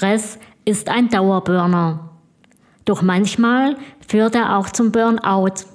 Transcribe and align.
Stress 0.00 0.38
ist 0.64 0.88
ein 0.88 1.10
Dauerburner. 1.10 2.08
Doch 2.86 3.02
manchmal 3.02 3.76
führt 4.08 4.34
er 4.34 4.56
auch 4.56 4.70
zum 4.70 4.92
Burnout. 4.92 5.66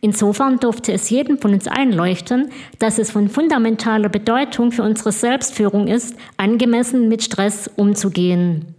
Insofern 0.00 0.60
durfte 0.60 0.92
es 0.92 1.10
jedem 1.10 1.38
von 1.38 1.52
uns 1.52 1.66
einleuchten, 1.66 2.52
dass 2.78 2.98
es 2.98 3.10
von 3.10 3.28
fundamentaler 3.28 4.08
Bedeutung 4.08 4.70
für 4.70 4.84
unsere 4.84 5.10
Selbstführung 5.10 5.88
ist, 5.88 6.16
angemessen 6.36 7.08
mit 7.08 7.24
Stress 7.24 7.68
umzugehen. 7.74 8.76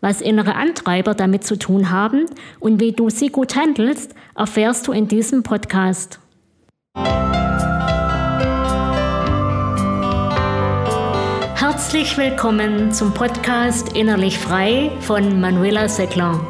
Was 0.00 0.20
innere 0.20 0.54
Antreiber 0.54 1.14
damit 1.14 1.42
zu 1.42 1.58
tun 1.58 1.90
haben 1.90 2.26
und 2.60 2.78
wie 2.78 2.92
du 2.92 3.10
sie 3.10 3.30
gut 3.30 3.56
handelst, 3.56 4.14
erfährst 4.36 4.86
du 4.86 4.92
in 4.92 5.08
diesem 5.08 5.42
Podcast. 5.42 6.20
Herzlich 11.82 12.16
willkommen 12.16 12.92
zum 12.92 13.12
Podcast 13.12 13.96
Innerlich 13.96 14.38
Frei 14.38 14.92
von 15.00 15.40
Manuela 15.40 15.88
Seckler. 15.88 16.40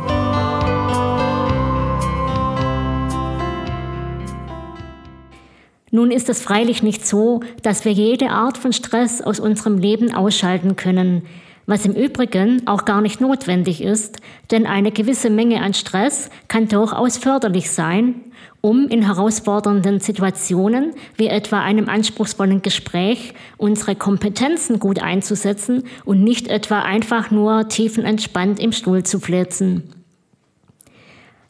Nun 5.91 6.11
ist 6.11 6.29
es 6.29 6.43
freilich 6.43 6.83
nicht 6.83 7.07
so, 7.07 7.41
dass 7.63 7.87
wir 7.87 7.93
jede 7.93 8.29
Art 8.29 8.59
von 8.59 8.75
Stress 8.75 9.23
aus 9.23 9.41
unserem 9.41 9.79
Leben 9.79 10.15
ausschalten 10.15 10.77
können 10.77 11.23
was 11.67 11.85
im 11.87 11.93
Übrigen 11.93 12.67
auch 12.67 12.85
gar 12.85 13.01
nicht 13.01 13.21
notwendig 13.21 13.83
ist, 13.83 14.19
denn 14.51 14.67
eine 14.67 14.93
gewisse 14.93 15.31
Menge 15.31 15.63
an 15.63 15.75
Stress 15.75 16.31
kann 16.49 16.69
durchaus 16.69 17.17
förderlich 17.17 17.71
sein, 17.71 18.15
um 18.61 18.89
in 18.89 19.05
herausfordernden 19.07 20.01
Situationen 20.01 20.95
wie 21.17 21.27
etwa 21.27 21.61
einem 21.61 21.89
anspruchsvollen 21.89 22.63
Gespräch 22.63 23.35
unsere 23.57 23.95
Kompetenzen 23.95 24.79
gut 24.79 25.03
einzusetzen 25.03 25.85
und 26.05 26.23
nicht 26.23 26.49
etwa 26.49 26.81
einfach 26.81 27.31
nur 27.31 27.69
tiefenentspannt 27.69 28.61
im 28.61 28.73
Stuhl 28.73 29.03
zu 29.03 29.21
flitzen. 29.21 30.02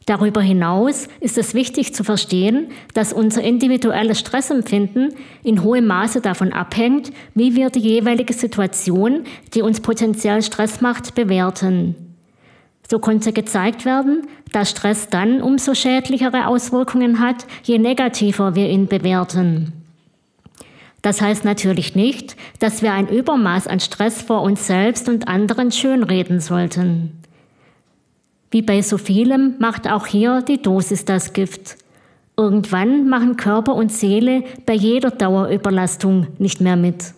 Darüber 0.05 0.41
hinaus 0.41 1.07
ist 1.21 1.37
es 1.37 1.53
wichtig 1.53 1.93
zu 1.93 2.03
verstehen, 2.03 2.67
dass 2.93 3.13
unser 3.13 3.41
individuelles 3.41 4.19
Stressempfinden 4.19 5.13
in 5.43 5.63
hohem 5.63 5.87
Maße 5.87 6.19
davon 6.19 6.51
abhängt, 6.51 7.11
wie 7.35 7.55
wir 7.55 7.69
die 7.69 7.79
jeweilige 7.79 8.33
Situation, 8.33 9.23
die 9.53 9.61
uns 9.61 9.79
potenziell 9.79 10.41
Stress 10.41 10.81
macht, 10.81 11.15
bewerten. 11.15 11.95
So 12.89 12.99
konnte 12.99 13.31
gezeigt 13.31 13.85
werden, 13.85 14.27
dass 14.51 14.71
Stress 14.71 15.07
dann 15.07 15.41
umso 15.41 15.73
schädlichere 15.73 16.47
Auswirkungen 16.47 17.19
hat, 17.19 17.45
je 17.63 17.79
negativer 17.79 18.55
wir 18.55 18.69
ihn 18.69 18.87
bewerten. 18.87 19.71
Das 21.01 21.21
heißt 21.21 21.45
natürlich 21.45 21.95
nicht, 21.95 22.35
dass 22.59 22.81
wir 22.81 22.93
ein 22.93 23.07
Übermaß 23.07 23.67
an 23.67 23.79
Stress 23.79 24.21
vor 24.21 24.41
uns 24.41 24.67
selbst 24.67 25.07
und 25.07 25.27
anderen 25.27 25.71
schönreden 25.71 26.39
sollten. 26.39 27.22
Wie 28.53 28.61
bei 28.61 28.83
so 28.83 28.99
vielem 28.99 29.55
macht 29.57 29.89
auch 29.89 30.05
hier 30.05 30.43
die 30.43 30.61
Dosis 30.61 31.05
das 31.05 31.33
Gift. 31.33 31.75
Irgendwann 32.37 33.09
machen 33.09 33.35
Körper 33.35 33.73
und 33.73 33.91
Seele 33.91 34.43
bei 34.67 34.73
jeder 34.73 35.09
Dauerüberlastung 35.09 36.27
nicht 36.37 36.61
mehr 36.61 36.75
mit. 36.75 37.15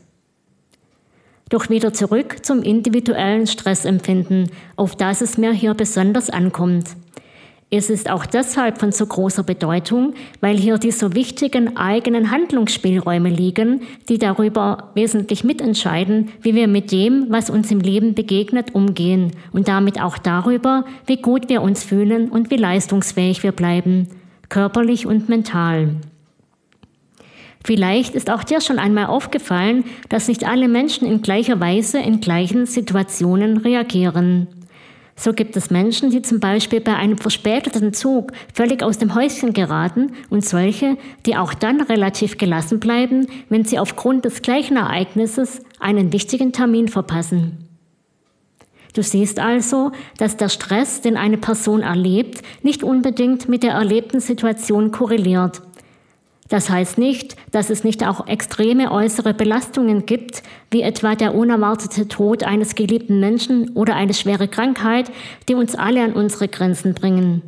Doch 1.49 1.69
wieder 1.69 1.91
zurück 1.91 2.45
zum 2.45 2.63
individuellen 2.63 3.47
Stressempfinden, 3.47 4.49
auf 4.77 4.95
das 4.95 5.19
es 5.19 5.37
mir 5.37 5.51
hier 5.51 5.73
besonders 5.73 6.29
ankommt. 6.29 6.95
Es 7.71 7.89
ist 7.89 8.11
auch 8.11 8.27
deshalb 8.27 8.79
von 8.79 8.91
so 8.91 9.07
großer 9.07 9.41
Bedeutung, 9.41 10.13
weil 10.39 10.55
hier 10.55 10.77
die 10.77 10.91
so 10.91 11.15
wichtigen 11.15 11.75
eigenen 11.75 12.29
Handlungsspielräume 12.29 13.29
liegen, 13.29 13.81
die 14.07 14.19
darüber 14.19 14.91
wesentlich 14.93 15.43
mitentscheiden, 15.43 16.29
wie 16.41 16.53
wir 16.53 16.67
mit 16.67 16.91
dem, 16.91 17.25
was 17.29 17.49
uns 17.49 17.71
im 17.71 17.79
Leben 17.79 18.13
begegnet, 18.13 18.75
umgehen 18.75 19.31
und 19.51 19.67
damit 19.67 19.99
auch 19.99 20.19
darüber, 20.19 20.85
wie 21.07 21.17
gut 21.17 21.49
wir 21.49 21.63
uns 21.63 21.83
fühlen 21.83 22.29
und 22.29 22.51
wie 22.51 22.57
leistungsfähig 22.57 23.41
wir 23.41 23.51
bleiben, 23.51 24.09
körperlich 24.47 25.07
und 25.07 25.27
mental. 25.27 25.95
Vielleicht 27.65 28.13
ist 28.13 28.29
auch 28.29 28.43
dir 28.43 28.61
schon 28.61 28.77
einmal 28.77 29.07
aufgefallen, 29.07 29.85
dass 30.09 30.27
nicht 30.27 30.47
alle 30.47 30.67
Menschen 30.67 31.07
in 31.07 31.23
gleicher 31.23 31.59
Weise 31.59 31.97
in 31.97 32.21
gleichen 32.21 32.67
Situationen 32.67 33.57
reagieren. 33.57 34.47
So 35.17 35.31
gibt 35.31 35.55
es 35.55 35.69
Menschen, 35.69 36.09
die 36.09 36.21
zum 36.21 36.39
Beispiel 36.39 36.81
bei 36.81 36.95
einem 36.95 37.17
verspäteten 37.17 37.93
Zug 37.93 38.33
völlig 38.53 38.83
aus 38.83 38.97
dem 38.97 39.15
Häuschen 39.15 39.53
geraten 39.53 40.11
und 40.29 40.45
solche, 40.45 40.97
die 41.25 41.37
auch 41.37 41.53
dann 41.53 41.79
relativ 41.81 42.37
gelassen 42.37 42.79
bleiben, 42.79 43.27
wenn 43.47 43.63
sie 43.63 43.79
aufgrund 43.79 44.25
des 44.25 44.41
gleichen 44.41 44.75
Ereignisses 44.75 45.61
einen 45.79 46.11
wichtigen 46.11 46.51
Termin 46.51 46.89
verpassen. 46.89 47.59
Du 48.93 49.03
siehst 49.03 49.39
also, 49.39 49.91
dass 50.17 50.37
der 50.37 50.49
Stress, 50.49 51.01
den 51.01 51.17
eine 51.17 51.37
Person 51.37 51.81
erlebt, 51.81 52.41
nicht 52.61 52.83
unbedingt 52.83 53.49
mit 53.49 53.63
der 53.63 53.73
erlebten 53.73 54.19
Situation 54.19 54.91
korreliert 54.91 55.61
das 56.47 56.69
heißt 56.69 56.99
nicht, 56.99 57.35
dass 57.51 57.71
es 57.71 57.83
nicht 57.83 58.05
auch 58.05 58.27
extreme 58.27 58.91
äußere 58.91 59.33
Belastungen 59.33 60.05
gibt, 60.05 60.43
wie 60.69 60.83
etwa 60.83 61.15
der 61.15 61.33
unerwartete 61.33 62.07
Tod 62.07 62.43
eines 62.43 62.75
geliebten 62.75 63.19
Menschen 63.19 63.69
oder 63.69 63.95
eine 63.95 64.13
schwere 64.13 64.47
Krankheit, 64.47 65.11
die 65.49 65.55
uns 65.55 65.73
alle 65.73 66.03
an 66.03 66.13
unsere 66.13 66.47
Grenzen 66.47 66.93
bringen, 66.93 67.41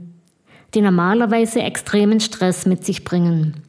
die 0.73 0.81
normalerweise 0.81 1.61
extremen 1.61 2.19
Stress 2.19 2.65
mit 2.65 2.85
sich 2.85 3.03
bringen. 3.03 3.61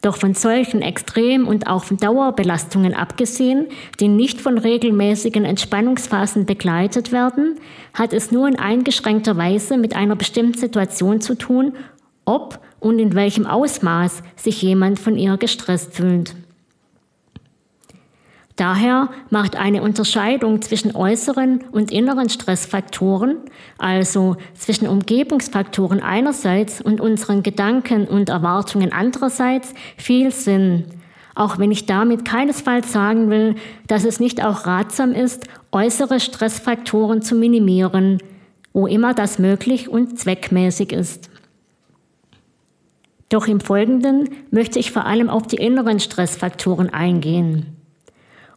Doch 0.00 0.16
von 0.16 0.34
solchen 0.34 0.82
Extrem- 0.82 1.46
und 1.46 1.68
auch 1.68 1.84
von 1.84 1.96
Dauerbelastungen 1.96 2.92
abgesehen, 2.92 3.68
die 4.00 4.08
nicht 4.08 4.40
von 4.40 4.58
regelmäßigen 4.58 5.44
Entspannungsphasen 5.44 6.44
begleitet 6.44 7.12
werden, 7.12 7.60
hat 7.94 8.12
es 8.12 8.32
nur 8.32 8.48
in 8.48 8.58
eingeschränkter 8.58 9.36
Weise 9.36 9.78
mit 9.78 9.94
einer 9.94 10.16
bestimmten 10.16 10.58
Situation 10.58 11.20
zu 11.20 11.36
tun, 11.36 11.74
ob 12.24 12.58
und 12.82 12.98
in 12.98 13.14
welchem 13.14 13.46
Ausmaß 13.46 14.22
sich 14.36 14.60
jemand 14.60 14.98
von 14.98 15.16
ihr 15.16 15.36
gestresst 15.36 15.94
fühlt. 15.94 16.34
Daher 18.56 19.08
macht 19.30 19.56
eine 19.56 19.82
Unterscheidung 19.82 20.60
zwischen 20.60 20.94
äußeren 20.94 21.64
und 21.70 21.90
inneren 21.90 22.28
Stressfaktoren, 22.28 23.38
also 23.78 24.36
zwischen 24.54 24.88
Umgebungsfaktoren 24.88 26.02
einerseits 26.02 26.82
und 26.82 27.00
unseren 27.00 27.42
Gedanken 27.42 28.06
und 28.06 28.28
Erwartungen 28.28 28.92
andererseits, 28.92 29.72
viel 29.96 30.32
Sinn, 30.32 30.84
auch 31.34 31.58
wenn 31.58 31.70
ich 31.70 31.86
damit 31.86 32.24
keinesfalls 32.26 32.92
sagen 32.92 33.30
will, 33.30 33.54
dass 33.86 34.04
es 34.04 34.20
nicht 34.20 34.44
auch 34.44 34.66
ratsam 34.66 35.12
ist, 35.12 35.46
äußere 35.70 36.20
Stressfaktoren 36.20 37.22
zu 37.22 37.36
minimieren, 37.36 38.18
wo 38.74 38.86
immer 38.86 39.14
das 39.14 39.38
möglich 39.38 39.88
und 39.88 40.18
zweckmäßig 40.18 40.92
ist. 40.92 41.31
Doch 43.32 43.46
im 43.46 43.60
Folgenden 43.60 44.28
möchte 44.50 44.78
ich 44.78 44.92
vor 44.92 45.06
allem 45.06 45.30
auf 45.30 45.46
die 45.46 45.56
inneren 45.56 46.00
Stressfaktoren 46.00 46.92
eingehen. 46.92 47.78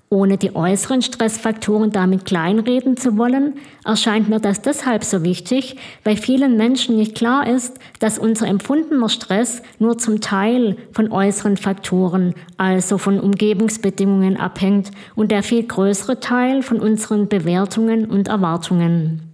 Ohne 0.10 0.38
die 0.38 0.54
äußeren 0.54 1.02
Stressfaktoren 1.02 1.92
damit 1.92 2.26
kleinreden 2.26 2.98
zu 2.98 3.18
wollen, 3.18 3.54
erscheint 3.86 4.28
mir 4.28 4.42
das 4.42 4.62
deshalb 4.62 5.06
so 5.06 5.24
wichtig, 5.24 5.78
weil 6.04 6.18
vielen 6.18 6.58
Menschen 6.58 6.98
nicht 6.98 7.16
klar 7.16 7.48
ist, 7.48 7.80
dass 8.02 8.20
unser 8.20 8.48
empfundener 8.48 9.08
Stress 9.08 9.62
nur 9.80 9.98
zum 9.98 10.20
Teil 10.20 10.76
von 10.92 11.10
äußeren 11.10 11.56
Faktoren, 11.56 12.36
also 12.58 12.98
von 12.98 13.22
Umgebungsbedingungen 13.22 14.36
abhängt 14.36 14.92
und 15.16 15.32
der 15.32 15.42
viel 15.42 15.64
größere 15.64 16.20
Teil 16.20 16.64
von 16.64 16.82
unseren 16.82 17.30
Bewertungen 17.30 18.08
und 18.08 18.28
Erwartungen. 18.28 19.25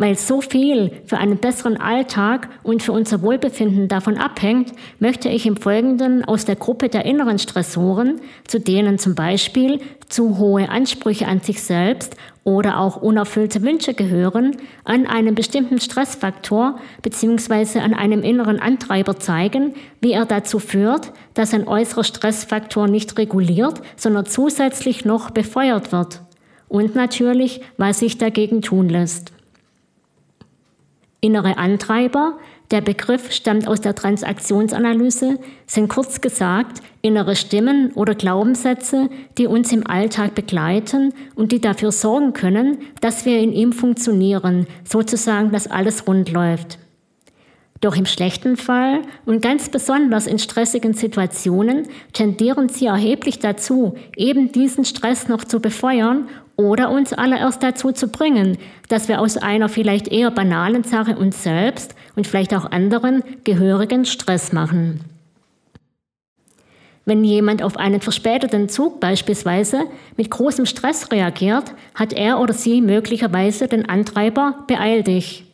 Weil 0.00 0.16
so 0.16 0.40
viel 0.40 0.92
für 1.04 1.18
einen 1.18 1.36
besseren 1.36 1.76
Alltag 1.76 2.48
und 2.62 2.82
für 2.82 2.92
unser 2.92 3.20
Wohlbefinden 3.20 3.86
davon 3.86 4.16
abhängt, 4.16 4.72
möchte 4.98 5.28
ich 5.28 5.44
im 5.44 5.58
Folgenden 5.58 6.24
aus 6.24 6.46
der 6.46 6.56
Gruppe 6.56 6.88
der 6.88 7.04
inneren 7.04 7.38
Stressoren, 7.38 8.18
zu 8.48 8.58
denen 8.58 8.98
zum 8.98 9.14
Beispiel 9.14 9.78
zu 10.08 10.38
hohe 10.38 10.70
Ansprüche 10.70 11.28
an 11.28 11.40
sich 11.40 11.62
selbst 11.62 12.16
oder 12.44 12.80
auch 12.80 12.96
unerfüllte 12.96 13.60
Wünsche 13.60 13.92
gehören, 13.92 14.56
an 14.84 15.06
einem 15.06 15.34
bestimmten 15.34 15.78
Stressfaktor 15.78 16.78
bzw. 17.02 17.80
an 17.80 17.92
einem 17.92 18.22
inneren 18.22 18.58
Antreiber 18.58 19.18
zeigen, 19.18 19.74
wie 20.00 20.12
er 20.12 20.24
dazu 20.24 20.60
führt, 20.60 21.12
dass 21.34 21.52
ein 21.52 21.68
äußerer 21.68 22.04
Stressfaktor 22.04 22.88
nicht 22.88 23.18
reguliert, 23.18 23.82
sondern 23.96 24.24
zusätzlich 24.24 25.04
noch 25.04 25.30
befeuert 25.30 25.92
wird. 25.92 26.22
Und 26.68 26.94
natürlich, 26.94 27.60
was 27.76 27.98
sich 27.98 28.16
dagegen 28.16 28.62
tun 28.62 28.88
lässt. 28.88 29.34
Innere 31.22 31.58
Antreiber, 31.58 32.38
der 32.70 32.80
Begriff 32.80 33.30
stammt 33.30 33.68
aus 33.68 33.80
der 33.82 33.94
Transaktionsanalyse, 33.94 35.38
sind 35.66 35.88
kurz 35.88 36.20
gesagt 36.20 36.82
innere 37.02 37.36
Stimmen 37.36 37.92
oder 37.92 38.14
Glaubenssätze, 38.14 39.10
die 39.36 39.46
uns 39.46 39.72
im 39.72 39.86
Alltag 39.86 40.34
begleiten 40.34 41.12
und 41.34 41.52
die 41.52 41.60
dafür 41.60 41.92
sorgen 41.92 42.32
können, 42.32 42.78
dass 43.00 43.26
wir 43.26 43.38
in 43.38 43.52
ihm 43.52 43.72
funktionieren, 43.72 44.66
sozusagen, 44.84 45.50
dass 45.50 45.66
alles 45.66 46.06
rund 46.06 46.30
läuft. 46.30 46.78
Doch 47.80 47.96
im 47.96 48.04
schlechten 48.04 48.58
Fall 48.58 49.00
und 49.24 49.40
ganz 49.40 49.70
besonders 49.70 50.26
in 50.26 50.38
stressigen 50.38 50.92
Situationen 50.92 51.88
tendieren 52.12 52.68
sie 52.68 52.86
erheblich 52.86 53.38
dazu, 53.38 53.94
eben 54.16 54.52
diesen 54.52 54.84
Stress 54.84 55.28
noch 55.28 55.44
zu 55.44 55.60
befeuern 55.60 56.28
oder 56.60 56.90
uns 56.90 57.14
alle 57.14 57.38
erst 57.38 57.62
dazu 57.62 57.90
zu 57.90 58.08
bringen, 58.08 58.58
dass 58.88 59.08
wir 59.08 59.20
aus 59.20 59.38
einer 59.38 59.70
vielleicht 59.70 60.08
eher 60.08 60.30
banalen 60.30 60.84
Sache 60.84 61.16
uns 61.16 61.42
selbst 61.42 61.94
und 62.16 62.26
vielleicht 62.26 62.54
auch 62.54 62.70
anderen 62.70 63.22
gehörigen 63.44 64.04
Stress 64.04 64.52
machen. 64.52 65.00
Wenn 67.06 67.24
jemand 67.24 67.62
auf 67.62 67.78
einen 67.78 68.02
verspäteten 68.02 68.68
Zug 68.68 69.00
beispielsweise 69.00 69.84
mit 70.18 70.30
großem 70.30 70.66
Stress 70.66 71.10
reagiert, 71.10 71.72
hat 71.94 72.12
er 72.12 72.38
oder 72.38 72.52
sie 72.52 72.82
möglicherweise 72.82 73.66
den 73.66 73.88
Antreiber 73.88 74.64
beeil 74.66 75.02
dich. 75.02 75.44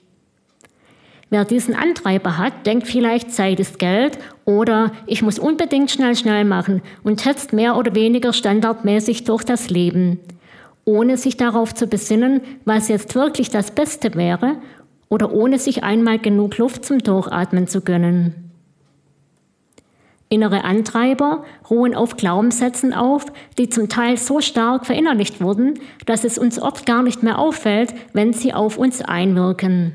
Wer 1.31 1.45
diesen 1.45 1.75
Antreiber 1.75 2.37
hat, 2.37 2.67
denkt 2.67 2.87
vielleicht, 2.87 3.33
Zeit 3.33 3.61
ist 3.61 3.79
Geld 3.79 4.19
oder 4.45 4.93
ich 5.07 5.23
muss 5.23 5.39
unbedingt 5.39 5.91
schnell, 5.91 6.17
schnell 6.17 6.45
machen 6.45 6.83
und 7.05 7.25
hetzt 7.25 7.53
mehr 7.53 7.77
oder 7.77 7.95
weniger 7.95 8.33
standardmäßig 8.33 9.25
durch 9.25 9.45
das 9.45 9.71
Leben, 9.71 10.21
ohne 10.87 11.19
sich 11.19 11.37
darauf 11.37 11.75
zu 11.75 11.89
besinnen, 11.89 12.41
was 12.65 12.89
jetzt 12.89 13.15
wirklich 13.15 13.51
das 13.51 13.73
Beste 13.73 14.15
wäre 14.15 14.57
oder 15.11 15.33
ohne 15.33 15.59
sich 15.59 15.85
einmal 15.85 16.19
genug 16.19 16.57
Luft 16.57 16.87
zum 16.87 17.01
Durchatmen 17.01 17.67
zu 17.67 17.83
gönnen. 17.83 18.47
Innere 20.29 20.65
Antreiber 20.65 21.45
ruhen 21.71 21.95
auf 21.95 22.17
Glaubenssätzen 22.17 22.93
auf, 22.93 23.27
die 23.59 23.69
zum 23.69 23.89
Teil 23.89 24.17
so 24.17 24.41
stark 24.41 24.87
verinnerlicht 24.87 25.41
wurden, 25.41 25.79
dass 26.05 26.25
es 26.25 26.39
uns 26.39 26.61
oft 26.61 26.87
gar 26.87 27.03
nicht 27.03 27.23
mehr 27.23 27.39
auffällt, 27.39 27.95
wenn 28.13 28.33
sie 28.33 28.53
auf 28.53 28.79
uns 28.79 29.03
einwirken. 29.03 29.93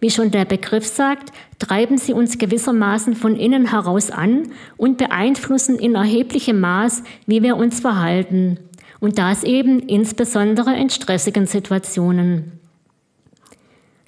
Wie 0.00 0.10
schon 0.10 0.30
der 0.30 0.44
Begriff 0.44 0.86
sagt, 0.86 1.32
treiben 1.58 1.98
sie 1.98 2.12
uns 2.12 2.38
gewissermaßen 2.38 3.14
von 3.14 3.36
innen 3.36 3.70
heraus 3.70 4.10
an 4.10 4.50
und 4.76 4.98
beeinflussen 4.98 5.78
in 5.78 5.94
erheblichem 5.94 6.60
Maß, 6.60 7.02
wie 7.26 7.42
wir 7.42 7.56
uns 7.56 7.80
verhalten. 7.80 8.58
Und 9.06 9.18
das 9.18 9.44
eben 9.44 9.78
insbesondere 9.78 10.74
in 10.74 10.90
stressigen 10.90 11.46
Situationen. 11.46 12.58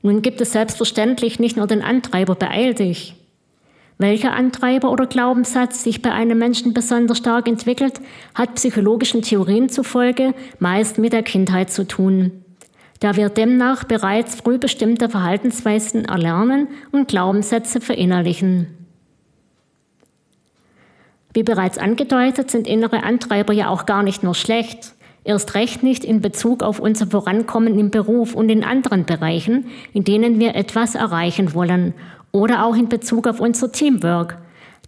Nun 0.02 0.22
gibt 0.22 0.40
es 0.40 0.50
selbstverständlich 0.50 1.38
nicht 1.38 1.56
nur 1.56 1.68
den 1.68 1.82
Antreiber 1.82 2.34
beeil 2.34 2.74
dich. 2.74 3.14
Welcher 3.98 4.32
Antreiber 4.32 4.90
oder 4.90 5.06
Glaubenssatz 5.06 5.84
sich 5.84 6.02
bei 6.02 6.10
einem 6.10 6.38
Menschen 6.38 6.74
besonders 6.74 7.18
stark 7.18 7.46
entwickelt, 7.46 8.00
hat 8.34 8.56
psychologischen 8.56 9.22
Theorien 9.22 9.68
zufolge 9.68 10.34
meist 10.58 10.98
mit 10.98 11.12
der 11.12 11.22
Kindheit 11.22 11.70
zu 11.70 11.86
tun 11.86 12.32
da 13.00 13.14
wir 13.14 13.28
demnach 13.28 13.84
bereits 13.84 14.34
früh 14.34 14.58
bestimmte 14.58 15.08
Verhaltensweisen 15.08 16.06
erlernen 16.06 16.66
und 16.90 17.06
Glaubenssätze 17.06 17.80
verinnerlichen. 17.80 18.77
Wie 21.34 21.42
bereits 21.42 21.78
angedeutet, 21.78 22.50
sind 22.50 22.66
innere 22.66 23.02
Antreiber 23.02 23.52
ja 23.52 23.68
auch 23.68 23.86
gar 23.86 24.02
nicht 24.02 24.22
nur 24.22 24.34
schlecht, 24.34 24.94
erst 25.24 25.54
recht 25.54 25.82
nicht 25.82 26.04
in 26.04 26.20
Bezug 26.20 26.62
auf 26.62 26.80
unser 26.80 27.06
Vorankommen 27.06 27.78
im 27.78 27.90
Beruf 27.90 28.34
und 28.34 28.48
in 28.48 28.64
anderen 28.64 29.04
Bereichen, 29.04 29.66
in 29.92 30.04
denen 30.04 30.40
wir 30.40 30.54
etwas 30.54 30.94
erreichen 30.94 31.54
wollen, 31.54 31.94
oder 32.32 32.64
auch 32.64 32.76
in 32.76 32.88
Bezug 32.88 33.26
auf 33.26 33.40
unser 33.40 33.72
Teamwork, 33.72 34.38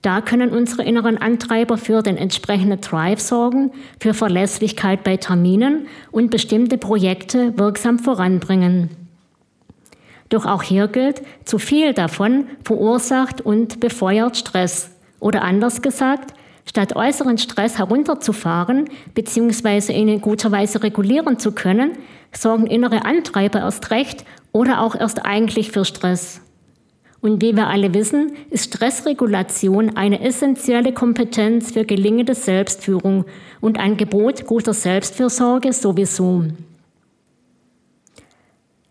da 0.02 0.22
können 0.22 0.50
unsere 0.50 0.82
inneren 0.82 1.19
Antreiber 1.19 1.76
für 1.76 2.02
den 2.02 2.16
entsprechenden 2.16 2.81
Drive 2.81 3.20
sorgen, 3.20 3.70
für 3.98 4.14
Verlässlichkeit 4.14 5.04
bei 5.04 5.19
Terminen 5.19 5.88
und 6.10 6.31
bestimmte 6.31 6.78
Projekte 6.78 7.58
wirksam 7.58 7.98
voranbringen. 7.98 8.88
Doch 10.31 10.46
auch 10.46 10.62
hier 10.62 10.88
gilt, 10.88 11.22
zu 11.44 11.58
viel 11.58 11.92
davon 11.92 12.46
verursacht 12.64 13.42
und 13.42 13.81
befeuert 13.81 14.38
Stress. 14.38 14.90
Oder 15.20 15.43
anders 15.43 15.82
gesagt, 15.82 16.34
statt 16.64 16.96
äußeren 16.96 17.38
Stress 17.38 17.78
herunterzufahren 17.78 18.88
bzw. 19.14 19.93
ihn 19.93 20.08
in 20.08 20.20
guter 20.20 20.50
Weise 20.50 20.82
regulieren 20.82 21.38
zu 21.38 21.52
können, 21.52 21.93
sorgen 22.32 22.67
innere 22.67 23.05
Antreiber 23.05 23.61
erst 23.61 23.90
recht 23.90 24.25
oder 24.52 24.81
auch 24.81 24.94
erst 24.94 25.25
eigentlich 25.25 25.70
für 25.70 25.84
Stress. 25.84 26.40
Und 27.20 27.43
wie 27.43 27.55
wir 27.55 27.67
alle 27.67 27.93
wissen, 27.93 28.32
ist 28.49 28.75
Stressregulation 28.75 29.96
eine 29.96 30.22
essentielle 30.22 30.94
Kompetenz 30.94 31.73
für 31.73 31.84
gelingende 31.84 32.34
Selbstführung 32.34 33.26
und 33.61 33.78
ein 33.78 33.99
Gebot 33.99 34.46
guter 34.46 34.73
Selbstfürsorge 34.73 35.73
sowieso. 35.73 36.44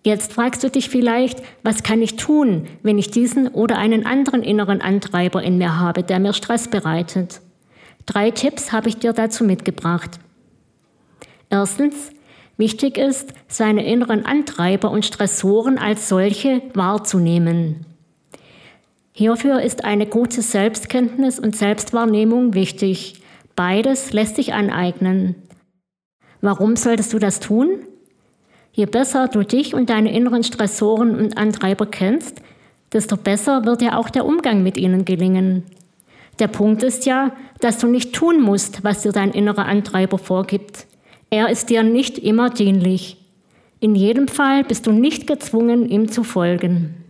Jetzt 0.06 0.34
fragst 0.34 0.64
du 0.64 0.70
dich 0.70 0.90
vielleicht, 0.90 1.42
was 1.62 1.84
kann 1.84 2.02
ich 2.02 2.16
tun, 2.16 2.68
wenn 2.84 2.98
ich 2.98 3.12
diesen 3.12 3.50
oder 3.50 3.78
einen 3.78 4.06
anderen 4.06 4.44
inneren 4.44 4.82
Antreiber 4.82 5.44
in 5.44 5.58
mir 5.58 5.78
habe, 5.78 6.04
der 6.04 6.20
mir 6.20 6.34
Stress 6.34 6.70
bereitet? 6.70 7.42
Drei 8.06 8.32
Tipps 8.32 8.72
habe 8.72 8.88
ich 8.88 8.98
dir 8.98 9.14
dazu 9.14 9.44
mitgebracht. 9.44 10.20
Erstens, 11.50 12.12
wichtig 12.58 12.98
ist, 12.98 13.34
seine 13.48 13.86
inneren 13.86 14.26
Antreiber 14.26 14.90
und 14.90 15.06
Stressoren 15.06 15.78
als 15.78 16.08
solche 16.08 16.62
wahrzunehmen. 16.74 17.86
Hierfür 19.12 19.62
ist 19.62 19.84
eine 19.84 20.06
gute 20.06 20.42
Selbstkenntnis 20.42 21.40
und 21.40 21.56
Selbstwahrnehmung 21.56 22.54
wichtig. 22.54 23.22
Beides 23.54 24.14
lässt 24.14 24.38
sich 24.38 24.54
aneignen. 24.54 25.36
Warum 26.40 26.78
solltest 26.78 27.12
du 27.12 27.20
das 27.20 27.42
tun? 27.42 27.86
Je 28.80 28.86
besser 28.86 29.28
du 29.28 29.44
dich 29.44 29.74
und 29.74 29.90
deine 29.90 30.14
inneren 30.14 30.42
Stressoren 30.42 31.14
und 31.20 31.38
Antreiber 31.38 31.86
kennst, 31.86 32.42
desto 32.94 33.18
besser 33.18 33.66
wird 33.66 33.82
dir 33.82 33.98
auch 33.98 34.10
der 34.10 34.26
Umgang 34.26 34.64
mit 34.64 34.78
ihnen 34.78 35.04
gelingen. 35.04 35.64
Der 36.40 36.48
Punkt 36.48 36.82
ist 36.84 37.06
ja, 37.06 37.34
dass 37.60 37.80
du 37.80 37.88
nicht 37.88 38.16
tun 38.16 38.42
musst, 38.42 38.82
was 38.86 39.02
dir 39.02 39.12
dein 39.12 39.32
innerer 39.32 39.66
Antreiber 39.66 40.18
vorgibt. 40.18 40.88
Er 41.30 41.50
ist 41.50 41.70
dir 41.70 41.84
nicht 41.84 42.20
immer 42.20 42.52
dienlich. 42.52 43.18
In 43.82 43.96
jedem 43.96 44.30
Fall 44.30 44.64
bist 44.64 44.88
du 44.88 44.94
nicht 44.94 45.28
gezwungen, 45.28 45.90
ihm 45.90 46.08
zu 46.08 46.24
folgen. 46.24 47.04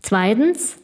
Zweitens, 0.00 0.78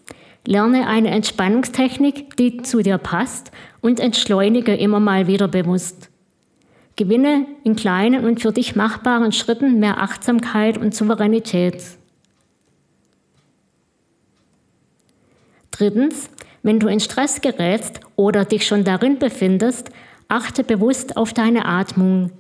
lerne 0.47 0.87
eine 0.87 1.09
Entspannungstechnik, 1.13 2.37
die 2.37 2.59
zu 2.59 2.83
dir 2.83 2.99
passt 2.99 3.53
und 3.81 3.99
entschleunige 3.99 4.75
immer 4.75 5.01
mal 5.01 5.29
wieder 5.29 5.49
bewusst. 5.49 6.08
Gewinne 6.99 7.47
in 7.65 7.77
kleinen 7.77 8.27
und 8.27 8.43
für 8.43 8.53
dich 8.53 8.77
machbaren 8.77 9.33
Schritten 9.33 9.81
mehr 9.81 10.03
Achtsamkeit 10.03 10.77
und 10.77 10.95
Souveränität. 10.95 11.83
Drittens, 15.71 16.29
wenn 16.63 16.79
du 16.79 16.89
in 16.89 17.01
Stress 17.01 17.41
gerätst 17.41 18.01
oder 18.17 18.45
dich 18.45 18.67
schon 18.67 18.85
darin 18.85 19.19
befindest, 19.19 19.91
achte 20.29 20.63
bewusst 20.63 21.17
auf 21.17 21.33
deine 21.33 21.65
Atmung. 21.65 22.33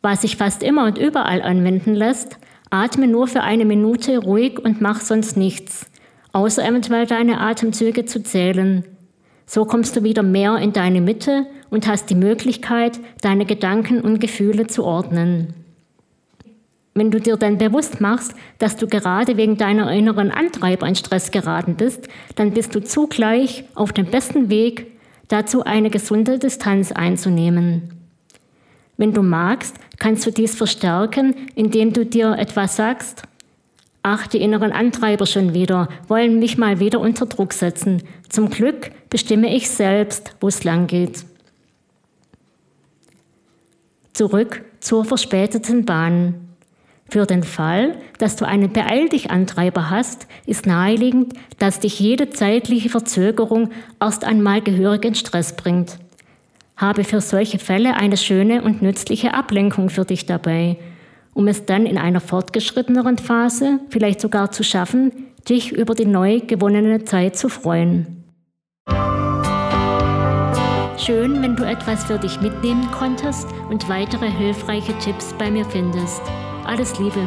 Was 0.00 0.22
sich 0.22 0.38
fast 0.38 0.62
immer 0.62 0.86
und 0.86 0.96
überall 0.96 1.42
anwenden 1.42 1.94
lässt, 1.94 2.38
atme 2.70 3.06
nur 3.06 3.26
für 3.26 3.42
eine 3.42 3.66
Minute 3.66 4.16
ruhig 4.16 4.58
und 4.58 4.80
mach 4.80 5.02
sonst 5.02 5.36
nichts 5.36 5.90
außer 6.32 6.64
eventuell 6.64 7.06
deine 7.06 7.40
Atemzüge 7.40 8.04
zu 8.04 8.22
zählen. 8.22 8.84
So 9.46 9.64
kommst 9.64 9.96
du 9.96 10.04
wieder 10.04 10.22
mehr 10.22 10.56
in 10.56 10.72
deine 10.72 11.00
Mitte 11.00 11.46
und 11.70 11.86
hast 11.86 12.10
die 12.10 12.14
Möglichkeit, 12.14 13.00
deine 13.22 13.46
Gedanken 13.46 14.00
und 14.00 14.20
Gefühle 14.20 14.66
zu 14.66 14.84
ordnen. 14.84 15.54
Wenn 16.94 17.10
du 17.10 17.20
dir 17.20 17.36
dann 17.36 17.58
bewusst 17.58 18.00
machst, 18.00 18.34
dass 18.58 18.76
du 18.76 18.88
gerade 18.88 19.36
wegen 19.36 19.56
deiner 19.56 19.90
inneren 19.92 20.30
Antreiber 20.30 20.86
in 20.86 20.96
Stress 20.96 21.30
geraten 21.30 21.76
bist, 21.76 22.08
dann 22.34 22.50
bist 22.50 22.74
du 22.74 22.82
zugleich 22.82 23.64
auf 23.74 23.92
dem 23.92 24.06
besten 24.06 24.50
Weg, 24.50 24.86
dazu 25.28 25.64
eine 25.64 25.90
gesunde 25.90 26.38
Distanz 26.38 26.90
einzunehmen. 26.90 27.94
Wenn 28.96 29.12
du 29.12 29.22
magst, 29.22 29.76
kannst 29.98 30.26
du 30.26 30.32
dies 30.32 30.54
verstärken, 30.56 31.34
indem 31.54 31.92
du 31.92 32.04
dir 32.04 32.36
etwas 32.36 32.76
sagst, 32.76 33.22
Ach, 34.02 34.26
die 34.26 34.40
inneren 34.40 34.72
Antreiber 34.72 35.26
schon 35.26 35.52
wieder, 35.52 35.88
wollen 36.08 36.38
mich 36.38 36.56
mal 36.56 36.80
wieder 36.80 37.00
unter 37.00 37.26
Druck 37.26 37.52
setzen. 37.52 38.02
Zum 38.30 38.48
Glück 38.48 38.90
bestimme 39.10 39.54
ich 39.54 39.68
selbst, 39.68 40.34
wo 40.40 40.48
es 40.48 40.64
lang 40.64 40.86
geht. 40.86 41.26
Zurück 44.20 44.62
zur 44.80 45.06
verspäteten 45.06 45.86
Bahn. 45.86 46.34
Für 47.08 47.24
den 47.24 47.42
Fall, 47.42 47.96
dass 48.18 48.36
du 48.36 48.46
einen 48.46 48.70
Beeil 48.70 49.08
dich 49.08 49.30
Antreiber 49.30 49.88
hast, 49.88 50.26
ist 50.44 50.66
naheliegend, 50.66 51.32
dass 51.58 51.80
dich 51.80 51.98
jede 51.98 52.28
zeitliche 52.28 52.90
Verzögerung 52.90 53.70
erst 53.98 54.24
einmal 54.24 54.60
gehörigen 54.60 55.14
Stress 55.14 55.56
bringt. 55.56 55.98
Habe 56.76 57.04
für 57.04 57.22
solche 57.22 57.58
Fälle 57.58 57.94
eine 57.94 58.18
schöne 58.18 58.62
und 58.62 58.82
nützliche 58.82 59.32
Ablenkung 59.32 59.88
für 59.88 60.04
dich 60.04 60.26
dabei 60.26 60.76
um 61.32 61.48
es 61.48 61.64
dann 61.64 61.86
in 61.86 61.96
einer 61.96 62.20
fortgeschritteneren 62.20 63.16
Phase 63.16 63.80
vielleicht 63.88 64.20
sogar 64.20 64.50
zu 64.50 64.62
schaffen, 64.62 65.12
dich 65.48 65.72
über 65.72 65.94
die 65.94 66.04
neu 66.04 66.40
gewonnene 66.40 67.04
Zeit 67.04 67.36
zu 67.36 67.48
freuen. 67.48 68.19
Schön, 71.00 71.40
wenn 71.42 71.56
du 71.56 71.64
etwas 71.64 72.04
für 72.04 72.18
dich 72.18 72.42
mitnehmen 72.42 72.90
konntest 72.90 73.48
und 73.70 73.88
weitere 73.88 74.30
hilfreiche 74.30 74.92
Tipps 74.98 75.32
bei 75.38 75.50
mir 75.50 75.64
findest. 75.64 76.20
Alles 76.66 76.98
Liebe! 76.98 77.26